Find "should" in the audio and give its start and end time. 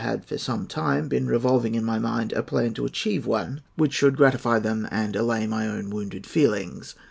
3.93-4.17